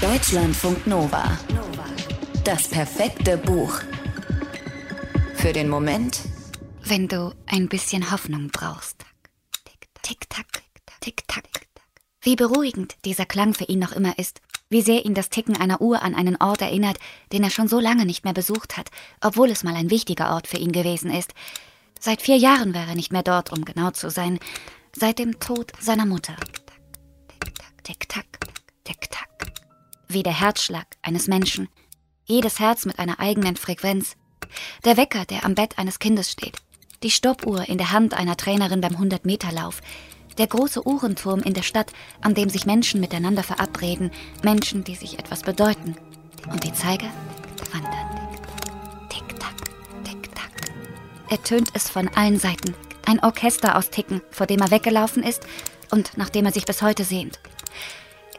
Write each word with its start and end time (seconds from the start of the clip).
Deutschlandfunk 0.00 0.86
Nova. 0.86 1.38
Das 2.44 2.68
perfekte 2.68 3.38
Buch. 3.38 3.80
Für 5.34 5.52
den 5.52 5.68
Moment, 5.68 6.20
wenn 6.84 7.08
du 7.08 7.34
ein 7.46 7.68
bisschen 7.68 8.10
Hoffnung 8.10 8.48
brauchst. 8.52 9.04
Tick-Tack, 10.02 10.62
Tick-Tack. 11.00 11.44
Wie 12.20 12.36
beruhigend 12.36 12.96
dieser 13.04 13.26
Klang 13.26 13.54
für 13.54 13.64
ihn 13.64 13.78
noch 13.78 13.92
immer 13.92 14.18
ist. 14.18 14.40
Wie 14.68 14.82
sehr 14.82 15.04
ihn 15.04 15.14
das 15.14 15.30
Ticken 15.30 15.56
einer 15.56 15.80
Uhr 15.80 16.02
an 16.02 16.14
einen 16.14 16.36
Ort 16.36 16.62
erinnert, 16.62 16.98
den 17.32 17.42
er 17.42 17.50
schon 17.50 17.68
so 17.68 17.80
lange 17.80 18.06
nicht 18.06 18.24
mehr 18.24 18.34
besucht 18.34 18.76
hat, 18.76 18.90
obwohl 19.20 19.50
es 19.50 19.62
mal 19.62 19.74
ein 19.74 19.90
wichtiger 19.90 20.30
Ort 20.34 20.46
für 20.46 20.58
ihn 20.58 20.72
gewesen 20.72 21.10
ist. 21.10 21.32
Seit 22.00 22.20
vier 22.22 22.36
Jahren 22.36 22.74
wäre 22.74 22.88
er 22.88 22.94
nicht 22.94 23.12
mehr 23.12 23.22
dort, 23.22 23.52
um 23.52 23.64
genau 23.64 23.90
zu 23.90 24.10
sein. 24.10 24.38
Seit 24.94 25.18
dem 25.18 25.40
Tod 25.40 25.72
seiner 25.80 26.06
Mutter. 26.06 26.36
Tick-Tack, 27.28 27.84
Tick-Tack. 27.84 28.33
Wie 30.14 30.22
der 30.22 30.40
Herzschlag 30.40 30.86
eines 31.02 31.26
Menschen. 31.26 31.68
Jedes 32.24 32.60
Herz 32.60 32.86
mit 32.86 33.00
einer 33.00 33.18
eigenen 33.18 33.56
Frequenz. 33.56 34.14
Der 34.84 34.96
Wecker, 34.96 35.24
der 35.24 35.44
am 35.44 35.56
Bett 35.56 35.76
eines 35.76 35.98
Kindes 35.98 36.30
steht. 36.30 36.58
Die 37.02 37.10
Stoppuhr 37.10 37.68
in 37.68 37.78
der 37.78 37.90
Hand 37.90 38.14
einer 38.14 38.36
Trainerin 38.36 38.80
beim 38.80 38.94
100-Meter-Lauf. 38.94 39.82
Der 40.38 40.46
große 40.46 40.86
Uhrenturm 40.86 41.40
in 41.40 41.52
der 41.52 41.64
Stadt, 41.64 41.92
an 42.20 42.34
dem 42.34 42.48
sich 42.48 42.64
Menschen 42.64 43.00
miteinander 43.00 43.42
verabreden. 43.42 44.12
Menschen, 44.44 44.84
die 44.84 44.94
sich 44.94 45.18
etwas 45.18 45.42
bedeuten. 45.42 45.96
Und 46.48 46.62
die 46.62 46.72
Zeiger 46.72 47.10
wandern. 47.72 48.28
Tick-Tack, 49.08 50.04
Tick-Tack. 50.04 50.70
Ertönt 51.28 51.70
es 51.74 51.90
von 51.90 52.06
allen 52.06 52.38
Seiten. 52.38 52.72
Ein 53.04 53.18
Orchester 53.18 53.76
aus 53.76 53.90
Ticken, 53.90 54.22
vor 54.30 54.46
dem 54.46 54.60
er 54.60 54.70
weggelaufen 54.70 55.24
ist 55.24 55.42
und 55.90 56.16
nach 56.16 56.30
dem 56.30 56.46
er 56.46 56.52
sich 56.52 56.66
bis 56.66 56.82
heute 56.82 57.02
sehnt. 57.02 57.40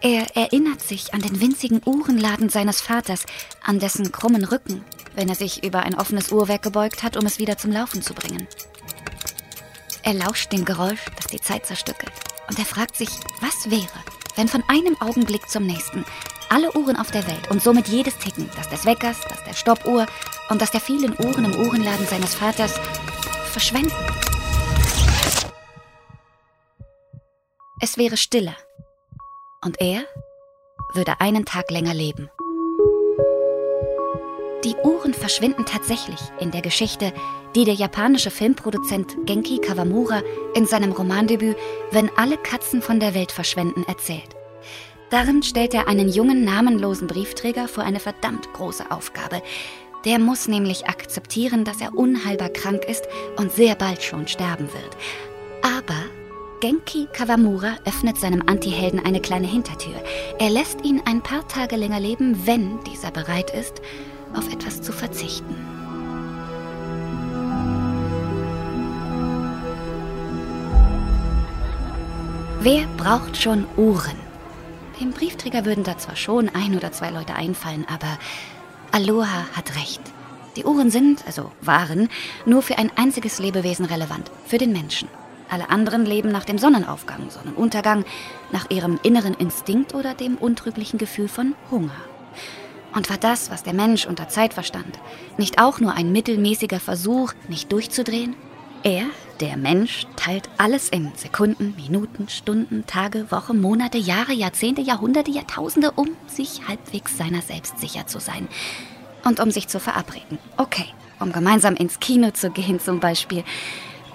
Er 0.02 0.36
erinnert 0.36 0.82
sich 0.82 1.14
an 1.14 1.22
den 1.22 1.40
winzigen 1.42 1.82
Uhrenladen 1.86 2.50
seines 2.50 2.82
Vaters, 2.82 3.26
an 3.64 3.80
dessen 3.80 4.12
krummen 4.12 4.44
Rücken, 4.44 4.84
wenn 5.16 5.30
er 5.30 5.36
sich 5.36 5.64
über 5.64 5.80
ein 5.80 5.96
offenes 5.96 6.32
Uhrwerk 6.32 6.62
gebeugt 6.62 7.04
hat, 7.04 7.18
um 7.18 7.26
es 7.26 7.40
wieder 7.40 7.58
zum 7.58 7.72
Laufen 7.72 8.02
zu 8.02 8.14
bringen. 8.14 8.48
Er 10.04 10.14
lauscht 10.14 10.52
dem 10.52 10.66
Geräusch, 10.66 11.06
das 11.16 11.28
die 11.28 11.42
Zeit 11.42 11.66
zerstückelt, 11.66 12.12
und 12.48 12.60
er 12.60 12.66
fragt 12.66 12.96
sich, 12.96 13.10
was 13.42 13.72
wäre, 13.72 14.04
wenn 14.36 14.48
von 14.48 14.64
einem 14.68 15.00
Augenblick 15.02 15.50
zum 15.50 15.66
nächsten 15.66 16.06
alle 16.50 16.76
Uhren 16.76 16.98
auf 16.98 17.10
der 17.10 17.26
Welt 17.28 17.50
und 17.50 17.64
somit 17.64 17.88
jedes 17.88 18.18
Ticken, 18.18 18.50
das 18.56 18.70
des 18.70 18.86
Weckers, 18.86 19.18
das 19.28 19.44
der 19.46 19.54
Stoppuhr 19.54 20.06
und 20.50 20.62
das 20.62 20.72
der 20.72 20.82
vielen 20.82 21.18
Uhren 21.18 21.46
im 21.46 21.56
Uhrenladen 21.56 22.06
seines 22.06 22.36
Vaters, 22.36 22.80
verschwenden. 23.52 23.92
Es 27.82 27.98
wäre 27.98 28.18
stiller 28.18 28.56
und 29.66 29.82
er 29.82 30.04
würde 30.94 31.20
einen 31.20 31.44
Tag 31.44 31.72
länger 31.72 31.94
leben. 31.94 32.30
Die 34.64 34.76
Uhren 34.84 35.14
verschwinden 35.14 35.66
tatsächlich 35.66 36.20
in 36.40 36.52
der 36.52 36.62
Geschichte, 36.62 37.14
die 37.56 37.66
der 37.66 37.74
japanische 37.74 38.32
Filmproduzent 38.32 39.16
Genki 39.26 39.60
Kawamura 39.60 40.22
in 40.56 40.66
seinem 40.66 40.92
Romandebüt 40.92 41.58
Wenn 41.92 42.10
alle 42.16 42.38
Katzen 42.38 42.82
von 42.82 43.00
der 43.00 43.14
Welt 43.14 43.32
verschwenden 43.32 43.84
erzählt. 43.88 44.36
Darin 45.12 45.44
stellt 45.44 45.74
er 45.74 45.88
einen 45.88 46.10
jungen 46.10 46.44
namenlosen 46.44 47.08
Briefträger 47.08 47.68
vor 47.68 47.84
eine 47.84 48.00
verdammt 48.00 48.52
große 48.54 48.90
Aufgabe. 48.90 49.42
Der 50.04 50.18
muss 50.20 50.48
nämlich 50.48 50.88
akzeptieren, 50.88 51.64
dass 51.64 51.80
er 51.80 51.96
unheilbar 51.96 52.50
krank 52.50 52.86
ist 52.86 53.08
und 53.38 53.52
sehr 53.52 53.76
bald 53.76 54.02
schon 54.02 54.28
sterben 54.28 54.68
wird. 54.74 54.98
Genki 56.66 57.08
Kawamura 57.14 57.76
öffnet 57.86 58.18
seinem 58.18 58.42
Antihelden 58.48 59.00
eine 59.06 59.22
kleine 59.22 59.46
Hintertür. 59.46 59.94
Er 60.40 60.50
lässt 60.50 60.84
ihn 60.84 61.00
ein 61.06 61.22
paar 61.22 61.48
Tage 61.48 61.76
länger 61.76 62.00
leben, 62.00 62.48
wenn 62.48 62.84
dieser 62.86 63.12
bereit 63.12 63.52
ist, 63.52 63.84
auf 64.34 64.52
etwas 64.52 64.82
zu 64.82 64.92
verzichten. 64.92 65.56
Wer 72.62 72.88
braucht 72.98 73.38
schon 73.38 73.68
Uhren? 73.78 74.18
Dem 75.00 75.12
Briefträger 75.12 75.66
würden 75.66 75.84
da 75.84 76.00
zwar 76.00 76.16
schon 76.16 76.50
ein 76.50 76.76
oder 76.76 76.92
zwei 76.92 77.12
Leute 77.12 77.36
einfallen, 77.36 77.86
aber 77.88 78.18
Aloha 78.92 79.46
hat 79.56 79.76
recht. 79.76 80.02
Die 80.56 80.64
Uhren 80.64 80.90
sind, 80.90 81.28
also 81.28 81.52
waren, 81.62 82.10
nur 82.48 82.64
für 82.64 82.80
ein 82.80 82.90
einziges 82.96 83.38
Lebewesen 83.38 83.86
relevant, 83.86 84.32
für 84.48 84.58
den 84.58 84.74
Menschen. 84.74 85.08
Alle 85.50 85.70
anderen 85.70 86.06
leben 86.06 86.32
nach 86.32 86.46
dem 86.46 86.58
Sonnenaufgang, 86.58 87.30
Sonnenuntergang, 87.30 88.06
nach 88.52 88.70
ihrem 88.70 89.00
inneren 89.04 89.34
Instinkt 89.34 89.94
oder 89.94 90.14
dem 90.14 90.36
untrüglichen 90.38 90.98
Gefühl 90.98 91.28
von 91.28 91.56
Hunger. 91.70 91.96
Und 92.94 93.10
war 93.10 93.18
das, 93.18 93.52
was 93.52 93.64
der 93.64 93.74
Mensch 93.74 94.06
unter 94.06 94.30
Zeit 94.30 94.54
verstand, 94.54 95.00
nicht 95.38 95.60
auch 95.62 95.80
nur 95.80 95.94
ein 95.94 96.12
mittelmäßiger 96.12 96.80
Versuch, 96.80 97.34
nicht 97.50 97.72
durchzudrehen? 97.72 98.36
Er, 98.84 99.06
der 99.40 99.58
Mensch, 99.58 100.06
teilt 100.16 100.48
alles 100.58 100.90
in 100.90 101.12
Sekunden, 101.16 101.74
Minuten, 101.76 102.30
Stunden, 102.30 102.86
Tage, 102.86 103.32
Wochen, 103.32 103.60
Monate, 103.60 103.98
Jahre, 103.98 104.32
Jahrzehnte, 104.32 104.82
Jahrhunderte, 104.82 105.32
Jahrtausende, 105.32 105.92
um 105.92 106.10
sich 106.28 106.68
halbwegs 106.68 107.18
seiner 107.18 107.42
selbst 107.42 107.80
sicher 107.80 108.08
zu 108.08 108.20
sein. 108.20 108.48
Und 109.24 109.40
um 109.40 109.50
sich 109.52 109.68
zu 109.68 109.80
verabreden. 109.80 110.38
Okay, 110.56 110.86
um 111.20 111.32
gemeinsam 111.32 111.76
ins 111.76 112.00
Kino 112.00 112.32
zu 112.32 112.52
gehen 112.52 112.80
zum 112.80 113.00
Beispiel. 113.00 113.44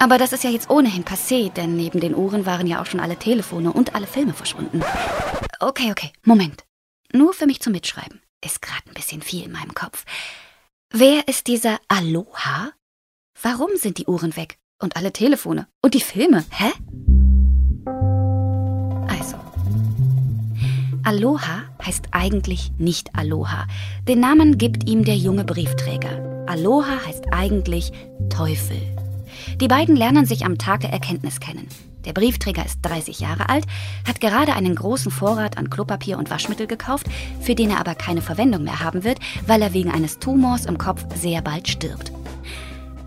Aber 0.00 0.16
das 0.16 0.32
ist 0.32 0.44
ja 0.44 0.50
jetzt 0.50 0.70
ohnehin 0.70 1.04
passé, 1.04 1.52
denn 1.52 1.76
neben 1.76 2.00
den 2.00 2.14
Uhren 2.14 2.46
waren 2.46 2.66
ja 2.66 2.80
auch 2.80 2.86
schon 2.86 3.00
alle 3.00 3.18
Telefone 3.18 3.70
und 3.70 3.94
alle 3.94 4.06
Filme 4.06 4.32
verschwunden. 4.32 4.82
Okay, 5.60 5.90
okay, 5.90 6.10
Moment. 6.24 6.64
Nur 7.12 7.34
für 7.34 7.44
mich 7.44 7.60
zum 7.60 7.74
Mitschreiben. 7.74 8.22
Ist 8.42 8.62
gerade 8.62 8.82
ein 8.88 8.94
bisschen 8.94 9.20
viel 9.20 9.44
in 9.44 9.52
meinem 9.52 9.74
Kopf. 9.74 10.06
Wer 10.90 11.28
ist 11.28 11.48
dieser 11.48 11.78
Aloha? 11.88 12.70
Warum 13.42 13.68
sind 13.76 13.98
die 13.98 14.06
Uhren 14.06 14.36
weg? 14.36 14.58
Und 14.80 14.96
alle 14.96 15.12
Telefone? 15.12 15.66
Und 15.82 15.92
die 15.92 16.00
Filme? 16.00 16.46
Hä? 16.48 16.72
Also. 19.06 19.36
Aloha 21.04 21.64
heißt 21.84 22.06
eigentlich 22.12 22.72
nicht 22.78 23.14
Aloha. 23.14 23.66
Den 24.08 24.20
Namen 24.20 24.56
gibt 24.56 24.88
ihm 24.88 25.04
der 25.04 25.16
junge 25.16 25.44
Briefträger. 25.44 26.46
Aloha 26.48 27.04
heißt 27.04 27.26
eigentlich 27.32 27.92
Teufel. 28.30 28.80
Die 29.60 29.68
beiden 29.68 29.96
lernen 29.96 30.26
sich 30.26 30.44
am 30.44 30.58
Tag 30.58 30.80
der 30.80 30.90
Erkenntnis 30.90 31.40
kennen. 31.40 31.68
Der 32.04 32.12
Briefträger 32.12 32.64
ist 32.64 32.78
30 32.82 33.20
Jahre 33.20 33.48
alt, 33.48 33.66
hat 34.08 34.20
gerade 34.20 34.54
einen 34.54 34.74
großen 34.74 35.10
Vorrat 35.10 35.58
an 35.58 35.68
Klopapier 35.68 36.18
und 36.18 36.30
Waschmittel 36.30 36.66
gekauft, 36.66 37.06
für 37.40 37.54
den 37.54 37.70
er 37.70 37.78
aber 37.78 37.94
keine 37.94 38.22
Verwendung 38.22 38.64
mehr 38.64 38.80
haben 38.80 39.04
wird, 39.04 39.18
weil 39.46 39.60
er 39.60 39.74
wegen 39.74 39.90
eines 39.90 40.18
Tumors 40.18 40.64
im 40.64 40.78
Kopf 40.78 41.04
sehr 41.14 41.42
bald 41.42 41.68
stirbt. 41.68 42.12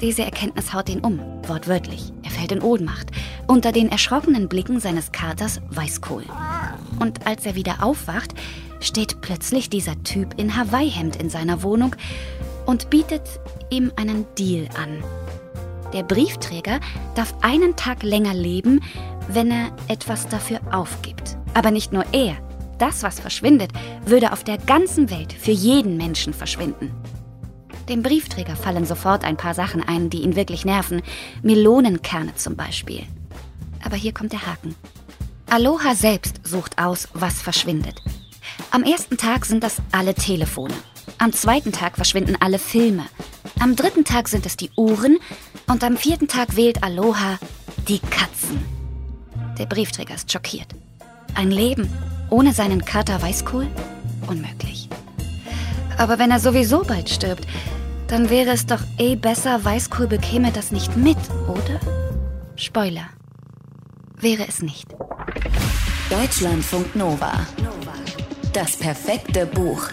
Diese 0.01 0.23
Erkenntnis 0.23 0.73
haut 0.73 0.89
ihn 0.89 0.99
um, 0.99 1.19
wortwörtlich. 1.47 2.11
Er 2.23 2.31
fällt 2.31 2.51
in 2.51 2.61
Ohnmacht. 2.61 3.07
Unter 3.47 3.71
den 3.71 3.89
erschrockenen 3.89 4.49
Blicken 4.49 4.79
seines 4.79 5.11
Katers 5.11 5.61
Weißkohl. 5.69 6.25
Und 6.99 7.25
als 7.25 7.45
er 7.45 7.55
wieder 7.55 7.83
aufwacht, 7.83 8.33
steht 8.81 9.21
plötzlich 9.21 9.69
dieser 9.69 10.01
Typ 10.03 10.37
in 10.37 10.57
Hawaii-Hemd 10.57 11.15
in 11.15 11.29
seiner 11.29 11.63
Wohnung 11.63 11.95
und 12.65 12.89
bietet 12.89 13.21
ihm 13.69 13.91
einen 13.95 14.25
Deal 14.37 14.67
an. 14.75 15.03
Der 15.93 16.01
Briefträger 16.01 16.79
darf 17.13 17.35
einen 17.41 17.75
Tag 17.75 18.01
länger 18.01 18.33
leben, 18.33 18.81
wenn 19.27 19.51
er 19.51 19.71
etwas 19.87 20.27
dafür 20.27 20.59
aufgibt. 20.71 21.37
Aber 21.53 21.69
nicht 21.69 21.93
nur 21.93 22.03
er. 22.11 22.35
Das, 22.79 23.03
was 23.03 23.19
verschwindet, 23.19 23.71
würde 24.03 24.31
auf 24.31 24.43
der 24.43 24.57
ganzen 24.57 25.11
Welt 25.11 25.31
für 25.31 25.51
jeden 25.51 25.95
Menschen 25.95 26.33
verschwinden. 26.33 26.91
Dem 27.89 28.01
Briefträger 28.01 28.55
fallen 28.55 28.85
sofort 28.85 29.23
ein 29.23 29.37
paar 29.37 29.53
Sachen 29.53 29.83
ein, 29.83 30.09
die 30.09 30.23
ihn 30.23 30.35
wirklich 30.35 30.65
nerven. 30.65 31.03
Melonenkerne 31.43 32.33
zum 32.35 32.55
Beispiel. 32.55 33.03
Aber 33.83 33.95
hier 33.95 34.13
kommt 34.13 34.31
der 34.31 34.47
Haken. 34.47 34.75
Aloha 35.47 35.93
selbst 35.93 36.41
sucht 36.43 36.79
aus, 36.79 37.07
was 37.13 37.41
verschwindet. 37.41 38.01
Am 38.71 38.83
ersten 38.83 39.17
Tag 39.17 39.45
sind 39.45 39.63
das 39.63 39.77
alle 39.91 40.15
Telefone. 40.15 40.73
Am 41.19 41.31
zweiten 41.33 41.71
Tag 41.71 41.97
verschwinden 41.97 42.37
alle 42.39 42.57
Filme. 42.57 43.05
Am 43.59 43.75
dritten 43.75 44.03
Tag 44.03 44.27
sind 44.27 44.45
es 44.45 44.57
die 44.57 44.71
Uhren 44.75 45.19
und 45.73 45.83
am 45.83 45.97
vierten 45.97 46.27
Tag 46.27 46.55
wählt 46.55 46.83
Aloha 46.83 47.39
die 47.87 47.97
Katzen. 47.97 48.63
Der 49.57 49.65
Briefträger 49.65 50.13
ist 50.13 50.31
schockiert. 50.31 50.67
Ein 51.33 51.49
Leben 51.49 51.91
ohne 52.29 52.53
seinen 52.53 52.85
Kater 52.85 53.19
Weißkohl? 53.19 53.67
Unmöglich. 54.27 54.87
Aber 55.97 56.19
wenn 56.19 56.29
er 56.29 56.39
sowieso 56.39 56.83
bald 56.83 57.09
stirbt, 57.09 57.47
dann 58.07 58.29
wäre 58.29 58.51
es 58.51 58.67
doch 58.67 58.81
eh 58.99 59.15
besser, 59.15 59.65
Weißkohl 59.65 60.05
bekäme 60.05 60.51
das 60.51 60.71
nicht 60.71 60.95
mit, 60.95 61.17
oder? 61.47 61.79
Spoiler. 62.55 63.09
Wäre 64.19 64.47
es 64.47 64.61
nicht. 64.61 64.93
Deutschlandfunk 66.11 66.95
Nova. 66.95 67.47
Das 68.53 68.77
perfekte 68.77 69.47
Buch. 69.47 69.87